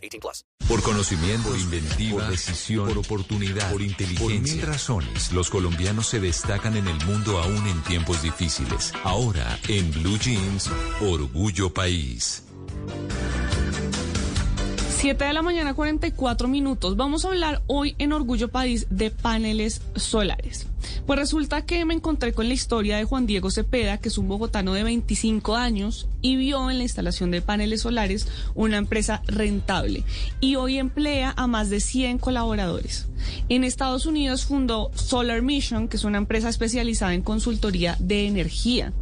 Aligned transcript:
18 0.00 0.20
plus. 0.20 0.44
Por 0.68 0.82
conocimiento, 0.82 1.48
por 1.48 1.58
inventiva, 1.58 2.22
por 2.22 2.30
decisión, 2.30 2.88
por 2.88 2.98
oportunidad, 2.98 3.70
por 3.72 3.82
inteligencia. 3.82 4.38
Por 4.38 4.40
mil 4.40 4.62
razones, 4.62 5.32
los 5.32 5.50
colombianos 5.50 6.06
se 6.06 6.20
destacan 6.20 6.76
en 6.76 6.86
el 6.86 7.04
mundo 7.04 7.38
aún 7.38 7.66
en 7.66 7.82
tiempos 7.82 8.22
difíciles. 8.22 8.92
Ahora, 9.04 9.58
en 9.68 9.90
Blue 9.90 10.18
Jeans, 10.18 10.70
Orgullo 11.00 11.72
País. 11.72 12.44
7 15.00 15.24
de 15.24 15.32
la 15.32 15.40
mañana, 15.40 15.72
44 15.72 16.46
minutos. 16.46 16.94
Vamos 16.94 17.24
a 17.24 17.28
hablar 17.28 17.62
hoy 17.66 17.94
en 17.98 18.12
Orgullo 18.12 18.48
País 18.48 18.86
de 18.90 19.10
paneles 19.10 19.80
solares. 19.96 20.66
Pues 21.06 21.18
resulta 21.18 21.62
que 21.62 21.84
me 21.84 21.94
encontré 21.94 22.32
con 22.32 22.48
la 22.48 22.54
historia 22.54 22.96
de 22.96 23.04
Juan 23.04 23.26
Diego 23.26 23.50
Cepeda, 23.50 23.98
que 23.98 24.08
es 24.08 24.18
un 24.18 24.28
bogotano 24.28 24.72
de 24.74 24.84
25 24.84 25.56
años 25.56 26.08
y 26.22 26.36
vio 26.36 26.70
en 26.70 26.78
la 26.78 26.84
instalación 26.84 27.30
de 27.30 27.42
paneles 27.42 27.82
solares 27.82 28.28
una 28.54 28.76
empresa 28.76 29.22
rentable 29.26 30.04
y 30.40 30.56
hoy 30.56 30.78
emplea 30.78 31.32
a 31.36 31.46
más 31.46 31.70
de 31.70 31.80
100 31.80 32.18
colaboradores. 32.18 33.06
En 33.48 33.64
Estados 33.64 34.06
Unidos 34.06 34.44
fundó 34.44 34.90
Solar 34.94 35.42
Mission, 35.42 35.88
que 35.88 35.96
es 35.96 36.04
una 36.04 36.18
empresa 36.18 36.48
especializada 36.48 37.14
en 37.14 37.22
consultoría 37.22 37.96
de 37.98 38.26
energía 38.26 38.92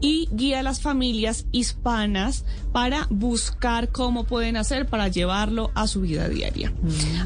y 0.00 0.28
guía 0.32 0.60
a 0.60 0.62
las 0.62 0.80
familias 0.80 1.46
hispanas 1.50 2.44
para 2.72 3.06
buscar 3.10 3.88
cómo 3.90 4.24
pueden 4.24 4.56
hacer 4.56 4.86
para 4.86 5.08
llevarlo 5.08 5.72
a 5.74 5.86
su 5.86 6.02
vida 6.02 6.28
diaria. 6.28 6.72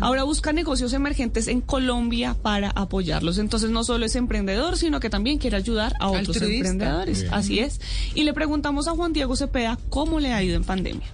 Ahora 0.00 0.24
busca 0.24 0.52
negocios 0.52 0.92
emergentes 0.92 1.48
en 1.48 1.60
Colombia 1.60 2.34
para 2.40 2.70
apoyarlos. 2.70 3.38
Entonces 3.38 3.70
no 3.70 3.84
solo 3.84 3.93
es 4.02 4.16
emprendedor, 4.16 4.76
sino 4.76 5.00
que 5.00 5.10
también 5.10 5.38
quiere 5.38 5.56
ayudar 5.56 5.94
a 6.00 6.08
otros 6.08 6.40
emprendedores. 6.42 7.26
Así 7.30 7.60
es. 7.60 7.80
Y 8.14 8.24
le 8.24 8.34
preguntamos 8.34 8.88
a 8.88 8.92
Juan 8.92 9.12
Diego 9.12 9.36
Cepeda 9.36 9.78
cómo 9.90 10.20
le 10.20 10.32
ha 10.32 10.42
ido 10.42 10.56
en 10.56 10.64
pandemia. 10.64 11.06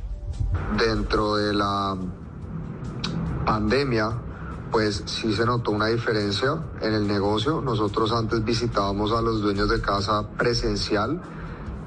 Dentro 0.79 1.37
de 1.37 1.53
la 1.55 1.97
pandemia, 3.45 4.19
pues 4.71 5.03
sí 5.07 5.33
se 5.33 5.45
notó 5.45 5.73
una 5.73 5.87
diferencia 5.87 6.63
en 6.81 6.95
el 6.95 7.07
negocio. 7.07 7.61
Nosotros 7.61 8.13
antes 8.13 8.45
visitábamos 8.45 9.13
a 9.13 9.21
los 9.21 9.43
dueños 9.43 9.69
de 9.69 9.81
casa 9.81 10.29
presencial 10.39 11.21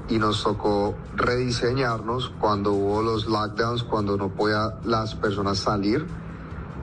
y 0.08 0.18
nos 0.18 0.42
tocó 0.42 0.94
rediseñarnos 1.16 2.32
cuando 2.38 2.72
hubo 2.72 3.02
los 3.02 3.26
lockdowns, 3.26 3.82
cuando 3.84 4.16
no 4.16 4.28
podía 4.28 4.74
las 4.84 5.14
personas 5.14 5.58
salir 5.58 6.06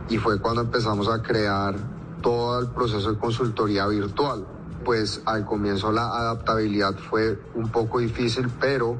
y 0.09 0.17
fue 0.17 0.39
cuando 0.39 0.61
empezamos 0.61 1.07
a 1.07 1.21
crear 1.21 1.75
todo 2.21 2.59
el 2.59 2.67
proceso 2.67 3.11
de 3.11 3.19
consultoría 3.19 3.87
virtual. 3.87 4.45
Pues 4.85 5.21
al 5.25 5.45
comienzo 5.45 5.91
la 5.91 6.07
adaptabilidad 6.07 6.95
fue 6.95 7.39
un 7.55 7.69
poco 7.69 7.99
difícil, 7.99 8.49
pero 8.59 8.97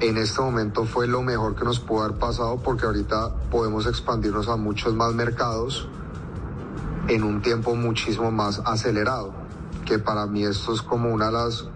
en 0.00 0.16
este 0.16 0.40
momento 0.40 0.84
fue 0.84 1.06
lo 1.06 1.22
mejor 1.22 1.54
que 1.54 1.64
nos 1.64 1.80
pudo 1.80 2.04
haber 2.04 2.18
pasado 2.18 2.56
porque 2.58 2.86
ahorita 2.86 3.34
podemos 3.50 3.86
expandirnos 3.86 4.48
a 4.48 4.56
muchos 4.56 4.94
más 4.94 5.12
mercados 5.14 5.88
en 7.08 7.24
un 7.24 7.42
tiempo 7.42 7.74
muchísimo 7.74 8.30
más 8.30 8.62
acelerado, 8.64 9.32
que 9.84 9.98
para 9.98 10.26
mí 10.26 10.44
esto 10.44 10.72
es 10.72 10.82
como 10.82 11.12
una 11.12 11.26
de 11.26 11.32
las 11.32 11.66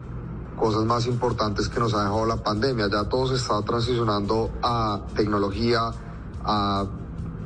cosas 0.56 0.84
más 0.84 1.06
importantes 1.06 1.68
que 1.68 1.80
nos 1.80 1.94
ha 1.94 2.02
dejado 2.02 2.26
la 2.26 2.36
pandemia. 2.36 2.88
Ya 2.88 3.04
todo 3.08 3.26
se 3.26 3.34
está 3.34 3.60
transicionando 3.62 4.50
a 4.62 5.00
tecnología, 5.14 5.90
a 6.44 6.86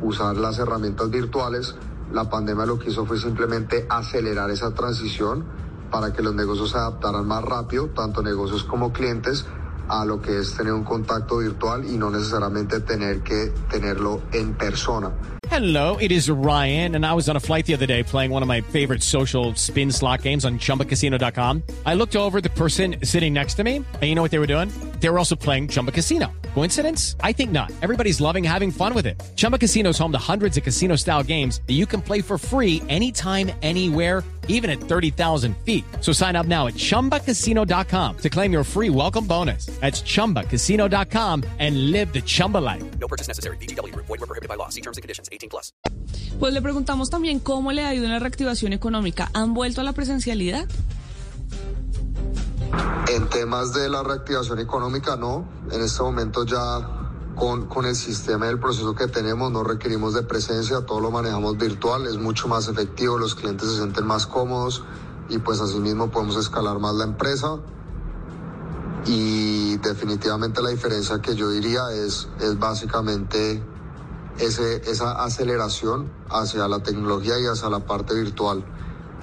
usar 0.03 0.37
las 0.37 0.59
herramientas 0.59 1.10
virtuales. 1.10 1.75
La 2.12 2.28
pandemia 2.28 2.66
lo 2.66 2.78
que 2.78 2.91
hizo 2.91 3.04
fue 3.04 3.19
simplemente 3.19 3.86
acelerar 3.88 4.50
esa 4.50 4.72
transición 4.72 5.44
para 5.91 6.12
que 6.12 6.22
los 6.22 6.34
negocios 6.34 6.70
se 6.70 6.78
adaptaran 6.78 7.26
más 7.26 7.42
rápido, 7.44 7.88
tanto 7.88 8.22
negocios 8.22 8.64
como 8.64 8.92
clientes, 8.92 9.46
a 9.88 10.04
lo 10.04 10.20
que 10.20 10.38
es 10.38 10.54
tener 10.54 10.72
un 10.72 10.84
contacto 10.84 11.38
virtual 11.38 11.84
y 11.84 11.97
no 11.97 12.10
necesariamente 12.10 12.80
tener 12.80 13.20
que 13.20 13.52
tenerlo 13.70 14.20
en 14.32 14.54
persona. 14.54 15.10
Hello, 15.50 15.97
it 15.97 16.12
is 16.12 16.28
Ryan, 16.28 16.94
and 16.94 17.06
I 17.06 17.14
was 17.14 17.28
on 17.28 17.36
a 17.36 17.41
flight 17.41 17.64
the 17.64 17.72
other 17.72 17.86
day 17.86 18.02
playing 18.02 18.30
one 18.30 18.42
of 18.42 18.48
my 18.48 18.60
favorite 18.60 19.02
social 19.02 19.54
spin 19.54 19.91
slot 19.91 20.22
games 20.22 20.44
on 20.44 20.58
chumbacasino.com. 20.58 21.62
I 21.86 21.94
looked 21.94 22.16
over 22.16 22.42
the 22.42 22.50
person 22.50 22.97
sitting 23.02 23.32
next 23.32 23.54
to 23.54 23.64
me, 23.64 23.76
and 23.76 24.02
you 24.02 24.14
know 24.14 24.22
what 24.22 24.30
they 24.30 24.38
were 24.38 24.47
doing? 24.47 24.70
They 25.00 25.08
were 25.08 25.18
also 25.18 25.36
playing 25.36 25.68
Chumba 25.68 25.92
Casino. 25.92 26.30
Coincidence? 26.58 27.14
I 27.20 27.30
think 27.30 27.52
not. 27.52 27.70
Everybody's 27.82 28.20
loving 28.20 28.42
having 28.42 28.72
fun 28.72 28.92
with 28.92 29.06
it. 29.06 29.22
Chumba 29.36 29.58
Casino 29.58 29.91
is 29.91 29.98
home 29.98 30.10
to 30.10 30.19
hundreds 30.19 30.56
of 30.56 30.64
casino 30.64 30.96
style 30.96 31.22
games 31.22 31.60
that 31.69 31.74
you 31.74 31.86
can 31.86 32.02
play 32.02 32.20
for 32.20 32.36
free 32.36 32.82
anytime, 32.88 33.52
anywhere, 33.62 34.24
even 34.48 34.68
at 34.68 34.80
30,000 34.80 35.56
feet. 35.64 35.84
So 36.00 36.10
sign 36.12 36.34
up 36.34 36.47
now 36.47 36.66
at 36.66 36.74
chumbacasino.com 36.74 38.16
to 38.16 38.28
claim 38.28 38.52
your 38.52 38.64
free 38.64 38.91
welcome 38.91 39.24
bonus. 39.24 39.66
That's 39.78 40.02
chumbacasino.com 40.02 41.44
and 41.60 41.92
live 41.92 42.12
the 42.12 42.22
Chumba 42.22 42.58
life. 42.58 42.82
No 42.98 43.06
purchase 43.06 43.28
necessary. 43.28 43.56
BGW. 43.58 43.94
Void 43.94 44.08
were 44.08 44.26
prohibited 44.26 44.48
by 44.48 44.56
law. 44.56 44.68
See 44.68 44.80
terms 44.80 44.97
and 44.98 45.02
conditions. 45.02 45.28
18 45.30 45.48
plus. 45.48 45.72
Pues 46.41 46.52
le 46.52 46.60
preguntamos 46.60 47.08
también 47.08 47.38
cómo 47.38 47.70
le 47.70 47.84
ha 47.84 47.94
ido 47.94 48.04
en 48.04 48.10
la 48.10 48.18
reactivación 48.18 48.72
económica. 48.72 49.30
¿Han 49.32 49.54
vuelto 49.54 49.80
a 49.80 49.84
la 49.84 49.92
presencialidad? 49.92 50.66
En 53.08 53.28
temas 53.28 53.72
de 53.72 53.88
la 53.88 54.02
reactivación 54.02 54.58
económica, 54.58 55.16
no. 55.16 55.48
En 55.70 55.80
este 55.80 56.02
momento 56.02 56.44
ya 56.44 56.98
con, 57.36 57.66
con 57.66 57.86
el 57.86 57.96
sistema 57.96 58.46
y 58.46 58.50
el 58.50 58.58
proceso 58.58 58.94
que 58.94 59.06
tenemos 59.06 59.50
no 59.50 59.64
requerimos 59.64 60.12
de 60.12 60.22
presencia, 60.22 60.84
todo 60.84 61.00
lo 61.00 61.10
manejamos 61.10 61.56
virtual, 61.56 62.06
es 62.06 62.18
mucho 62.18 62.48
más 62.48 62.68
efectivo, 62.68 63.16
los 63.16 63.34
clientes 63.34 63.68
se 63.70 63.76
sienten 63.76 64.06
más 64.06 64.26
cómodos 64.26 64.84
y 65.28 65.38
pues 65.38 65.60
asimismo 65.60 66.10
podemos 66.10 66.36
escalar 66.36 66.78
más 66.80 66.94
la 66.96 67.04
empresa. 67.04 67.56
Y 69.06 69.78
definitivamente 69.78 70.60
la 70.60 70.70
diferencia 70.70 71.20
que 71.22 71.34
yo 71.34 71.48
diría 71.50 71.90
es, 71.92 72.28
es 72.40 72.58
básicamente 72.58 73.62
ese, 74.38 74.90
esa 74.90 75.12
aceleración 75.24 76.10
hacia 76.28 76.68
la 76.68 76.82
tecnología 76.82 77.38
y 77.38 77.46
hacia 77.46 77.70
la 77.70 77.86
parte 77.86 78.14
virtual, 78.14 78.64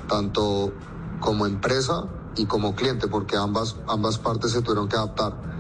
tanto 0.08 0.72
como 1.20 1.46
empresa 1.46 2.06
y 2.38 2.46
como 2.46 2.76
cliente, 2.76 3.08
porque 3.08 3.38
ambas, 3.38 3.76
ambas 3.88 4.18
partes 4.18 4.52
se 4.52 4.62
tuvieron 4.62 4.88
que 4.88 4.96
adaptar. 4.96 5.55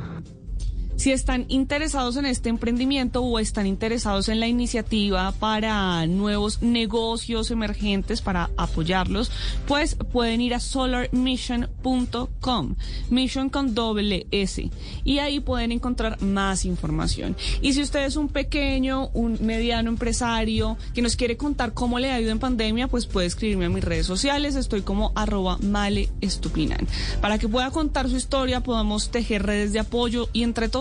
Si 0.97 1.11
están 1.11 1.45
interesados 1.49 2.15
en 2.15 2.25
este 2.25 2.47
emprendimiento 2.49 3.21
o 3.21 3.37
están 3.39 3.67
interesados 3.67 4.29
en 4.29 4.39
la 4.39 4.47
iniciativa 4.47 5.33
para 5.33 6.07
nuevos 6.07 6.61
negocios 6.61 7.51
emergentes, 7.51 8.21
para 8.21 8.49
apoyarlos, 8.55 9.29
pues 9.67 9.95
pueden 9.95 10.39
ir 10.39 10.53
a 10.53 10.61
solarmission.com, 10.61 12.75
mission 13.09 13.49
con 13.49 13.75
doble 13.75 14.25
S, 14.31 14.71
y 15.03 15.19
ahí 15.19 15.41
pueden 15.41 15.73
encontrar 15.73 16.21
más 16.21 16.63
información. 16.65 17.35
Y 17.61 17.73
si 17.73 17.81
usted 17.81 18.05
es 18.05 18.15
un 18.15 18.29
pequeño, 18.29 19.09
un 19.13 19.37
mediano 19.41 19.89
empresario 19.89 20.77
que 20.93 21.01
nos 21.01 21.17
quiere 21.17 21.35
contar 21.35 21.73
cómo 21.73 21.99
le 21.99 22.11
ha 22.11 22.21
ido 22.21 22.31
en 22.31 22.39
pandemia, 22.39 22.87
pues 22.87 23.05
puede 23.05 23.27
escribirme 23.27 23.65
a 23.65 23.69
mis 23.69 23.83
redes 23.83 24.05
sociales, 24.05 24.55
estoy 24.55 24.81
como 24.81 25.11
arroba 25.15 25.57
male 25.61 26.07
estupinan, 26.21 26.87
para 27.19 27.37
que 27.37 27.49
pueda 27.49 27.69
contar 27.71 28.09
su 28.09 28.15
historia, 28.15 28.61
podamos 28.61 29.11
tejer 29.11 29.43
redes 29.43 29.73
de 29.73 29.79
apoyo 29.79 30.29
y 30.31 30.43
entre 30.43 30.69